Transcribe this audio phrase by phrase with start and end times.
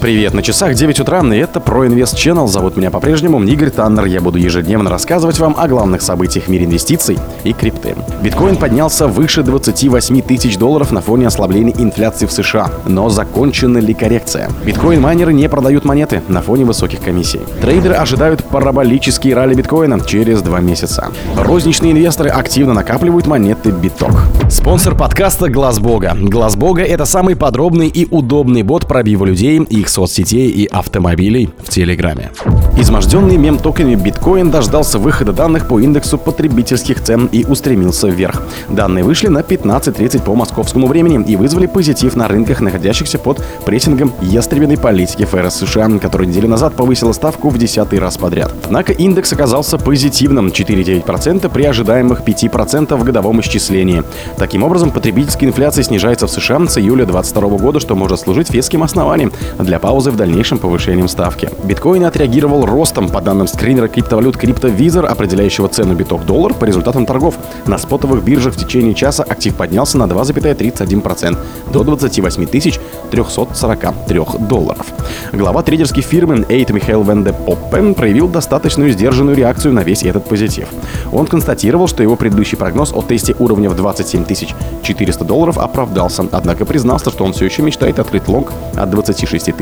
[0.00, 2.46] Привет, на часах 9 утра, и это ProInvest Channel.
[2.46, 4.04] Зовут меня по-прежнему Игорь Таннер.
[4.04, 7.96] Я буду ежедневно рассказывать вам о главных событиях в мире инвестиций и крипты.
[8.22, 12.70] Биткоин поднялся выше 28 тысяч долларов на фоне ослабления инфляции в США.
[12.86, 14.50] Но закончена ли коррекция?
[14.64, 17.40] Биткоин-майнеры не продают монеты на фоне высоких комиссий.
[17.60, 21.08] Трейдеры ожидают параболический ралли биткоина через два месяца.
[21.36, 24.12] Розничные инвесторы активно накапливают монеты биток.
[24.48, 26.16] Спонсор подкаста Глаз Бога.
[26.16, 31.50] Глаз Бога это самый подробный и удобный бот пробива людей, их их соцсетей и автомобилей
[31.64, 32.30] в Телеграме.
[32.78, 38.42] Изможденный мем-токами биткоин дождался выхода данных по индексу потребительских цен и устремился вверх.
[38.68, 44.12] Данные вышли на 15.30 по московскому времени и вызвали позитив на рынках, находящихся под прессингом
[44.20, 48.52] ястребиной политики ФРС США, которая неделю назад повысила ставку в десятый раз подряд.
[48.64, 54.02] Однако индекс оказался позитивным 4,9% при ожидаемых 5% в годовом исчислении.
[54.36, 58.82] Таким образом, потребительская инфляция снижается в США с июля 2022 года, что может служить веским
[58.82, 61.48] основанием для для паузы в дальнейшем повышением ставки.
[61.62, 67.36] Биткоин отреагировал ростом по данным скринера криптовалют CryptoVisor, определяющего цену биток-доллар по результатам торгов.
[67.66, 71.38] На спотовых биржах в течение часа актив поднялся на 2,31%
[71.72, 72.46] до 28
[73.10, 74.86] 343 долларов.
[75.32, 80.66] Глава трейдерской фирмы Эйт Михаил Венде Поппен проявил достаточную сдержанную реакцию на весь этот позитив.
[81.12, 84.24] Он констатировал, что его предыдущий прогноз о тесте уровня в 27
[84.82, 89.54] 400 долларов оправдался, однако признался, что он все еще мечтает открыть лонг от 26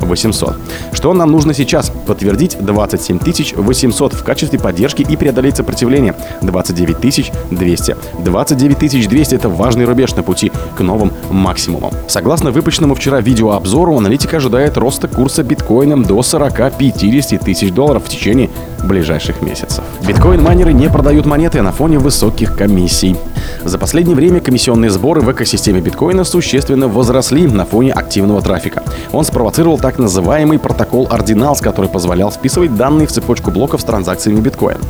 [0.00, 0.56] 800.
[0.92, 1.90] Что нам нужно сейчас?
[2.06, 3.18] Подтвердить 27
[3.56, 7.96] 800 в качестве поддержки и преодолеть сопротивление 29 200.
[8.24, 11.92] 29 200 это важный рубеж на пути к новым максимумам.
[12.08, 18.50] Согласно выпущенному вчера видеообзору, аналитика ожидает роста курса биткоина до 40-50 тысяч долларов в течение
[18.84, 19.84] ближайших месяцев.
[20.06, 23.16] Биткоин-майнеры не продают монеты на фоне высоких комиссий.
[23.64, 28.82] За последнее время комиссионные сборы в экосистеме биткоина существенно возросли на фоне активного трафика.
[29.12, 34.40] Он спровоцировал так называемый протокол Ordinals, который позволял вписывать данные в цепочку блоков с транзакциями
[34.40, 34.80] биткоина.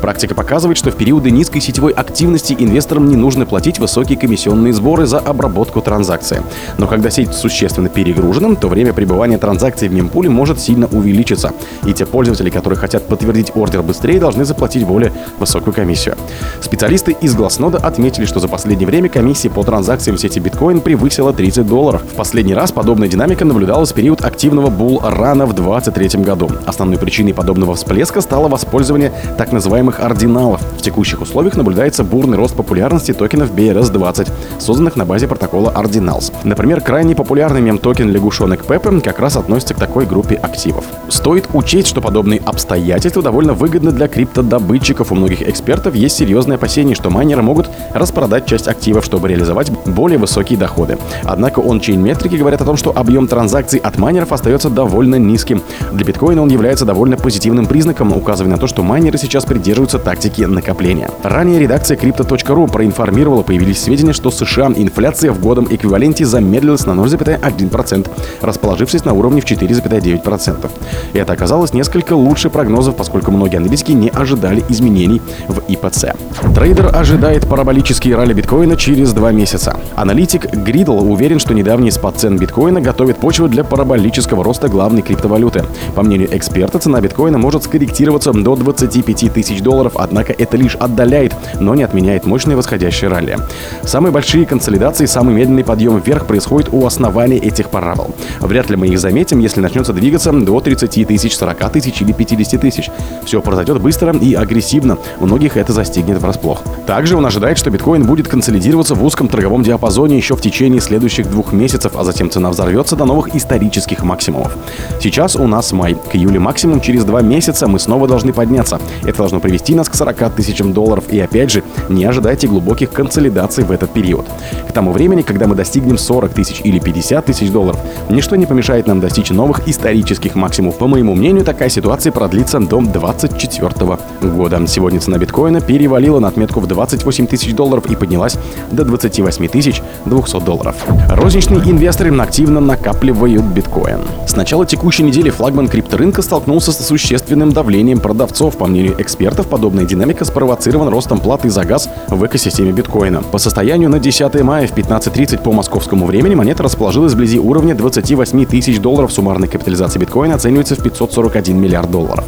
[0.00, 5.06] Практика показывает, что в периоды низкой сетевой активности инвесторам не нужно платить высокие комиссионные сборы
[5.06, 6.42] за обработку транзакции.
[6.78, 11.52] Но когда сеть существенно перегружена, то время пребывания транзакций в мемпуле может сильно увеличиться.
[11.84, 16.16] И те пользователи, которые хотят подтвердить ордер быстрее, должны заплатить более высокую комиссию.
[16.60, 21.32] Специалисты из Глазнода отметили, что за последнее время комиссия по транзакциям в сети биткоин превысила
[21.32, 22.02] 30 долларов.
[22.02, 26.50] В последний раз подобная динамика наблюдалась в период активного булл-рана в 2023 году.
[26.66, 30.60] Основной причиной подобного всплеска стало воспользование так называемых ординалов.
[30.78, 36.32] В текущих условиях наблюдается бурный рост популярности токенов BRS-20, созданных на базе протокола Ordinals.
[36.44, 40.84] Например, крайне популярный мем-токен лягушонок Пепе как раз относится к такой группе активов.
[41.08, 45.12] Стоит учесть, что подобные обстоятельства довольно выгодны для криптодобытчиков.
[45.12, 50.18] У многих экспертов есть серьезные опасения, что майнеры могут распродать часть активов, чтобы реализовать более
[50.18, 50.98] высокие доходы.
[51.24, 55.62] Однако он-чейн метрики говорят о том, что объем транзакций от майнеров остается довольно низким.
[55.92, 60.42] Для биткоина он является довольно позитивным признаком, указывая на то, что майнеры сейчас придерживаются тактики
[60.42, 61.10] накопления.
[61.22, 68.10] Ранее редакция Crypto.ru проинформировала, появились сведения, что США инфляция в годом эквиваленте замедлилась на 0,1%,
[68.40, 70.70] расположившись на уровне в 4,9%.
[71.14, 76.14] Это оказалось несколько лучше прогнозов, поскольку многие аналитики не ожидали изменений в ИПЦ.
[76.54, 79.78] Трейдер ожидает параболический ралли биткоина через два месяца.
[79.96, 85.64] Аналитик Гридл уверен, что недавний спад цен биткоина готовит почву для параболического роста главной криптовалюты.
[85.94, 91.34] По мнению эксперта, цена биткоина может скорректироваться до 25 тысяч долларов, однако это лишь отдаляет,
[91.60, 93.38] но не отменяет мощное восходящее ралли.
[93.82, 98.14] Самые большие консолидации, самый медленный подъем вверх происходит у основания этих парабол.
[98.40, 102.60] Вряд ли мы их заметим, если начнется двигаться до 30 тысяч, 40 тысяч или 50
[102.60, 102.90] тысяч.
[103.24, 104.98] Все произойдет быстро и агрессивно.
[105.20, 106.62] У многих это застигнет врасплох.
[106.86, 111.30] Также он ожидает, что биткоин будет консолидироваться в узком торговом диапазоне еще в течение следующих
[111.30, 114.56] двух месяцев, а затем цена взорвется до новых исторических максимумов.
[115.00, 115.94] Сейчас у нас май.
[115.94, 118.80] К июлю максимум через два месяца мы снова должны подняться.
[119.04, 121.04] Это должно привести нас к 40 тысячам долларов.
[121.10, 124.26] И опять же, не ожидайте глубоких консолидаций в этот период.
[124.68, 128.86] К тому времени, когда мы достигнем 40 тысяч или 50 тысяч долларов, ничто не помешает
[128.86, 130.78] нам достичь новых исторических максимумов.
[130.78, 133.98] По моему мнению, такая ситуация продлится до 2024
[134.34, 134.66] года.
[134.66, 138.36] Сегодня цена биткоина перевалила на отметку в 28 тысяч долларов и поднялась
[138.70, 140.76] до 28 тысяч 200 долларов.
[141.08, 144.00] Розничные инвесторы активно накапливают биткоин.
[144.26, 148.56] С начала текущей недели флагман крипторынка столкнулся с существенным давлением продавцов.
[148.56, 153.22] По мнению экспертов, подобная динамика спровоцирована ростом платы за газ в экосистеме биткоина.
[153.22, 158.46] По состоянию на 10 мая в 15.30 по московскому времени монета расположилась вблизи уровня 28
[158.46, 159.12] тысяч долларов.
[159.12, 162.24] Суммарная капитализация биткоина оценивается в 541 миллиард долларов.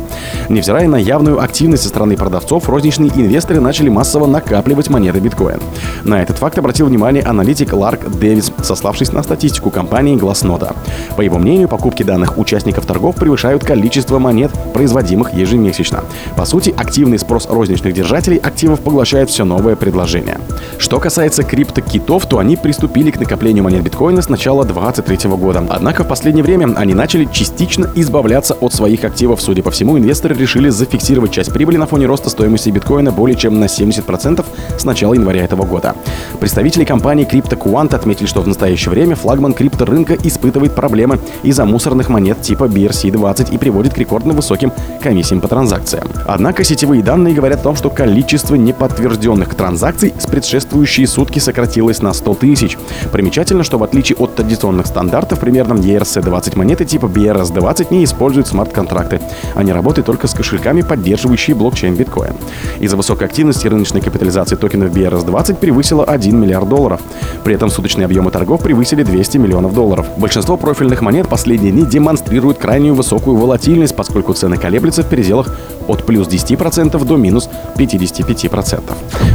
[0.55, 5.59] Невзирая на явную активность со стороны продавцов, розничные инвесторы начали массово накапливать монеты биткоин.
[6.05, 10.77] На этот факт обратил внимание аналитик Ларк Дэвис, сославшись на статистику компании Glassnode.
[11.17, 16.05] По его мнению, покупки данных участников торгов превышают количество монет, производимых ежемесячно.
[16.37, 20.39] По сути, активный спрос розничных держателей активов поглощает все новое предложение.
[20.79, 25.65] Что касается криптокитов, то они приступили к накоплению монет биткоина с начала 2023 года.
[25.69, 29.43] Однако в последнее время они начали частично избавляться от своих активов.
[29.43, 33.59] Судя по всему, инвесторы решили зафиксировать часть прибыли на фоне роста стоимости биткоина более чем
[33.59, 34.45] на 70%
[34.79, 35.95] с начала января этого года.
[36.39, 42.43] Представители компании CryptoQuant отметили, что в настоящее время флагман крипторынка испытывает проблемы из-за мусорных монет
[42.43, 44.71] типа BRC-20 и приводит к рекордно высоким
[45.01, 46.09] комиссиям по транзакциям.
[46.27, 52.13] Однако сетевые данные говорят о том, что количество неподтвержденных транзакций с предшествующие сутки сократилось на
[52.13, 52.77] 100 тысяч.
[53.13, 59.23] Примечательно, что в отличие от традиционных стандартов, примерно ERC-20 монеты типа BRS-20 не используют смарт-контракты.
[59.55, 62.35] Они работают только с кошельками, поддерживающие блокчейн биткоин.
[62.81, 67.01] Из-за высокой активности рыночной капитализации токенов BRS-20 превысила 1 миллиард долларов.
[67.45, 70.07] При этом суточные объемы торгов превысили 200 миллионов долларов.
[70.17, 75.55] Большинство профильных монет последние дни демонстрируют крайнюю высокую волатильность, поскольку цены колеблются в пределах
[75.89, 78.83] от плюс 10% до минус 55%.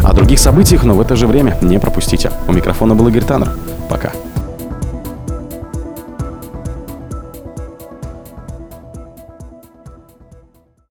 [0.04, 2.32] О других событиях, но в это же время не пропустите.
[2.48, 3.50] У микрофона был Игорь Таннер.
[3.90, 4.12] Пока.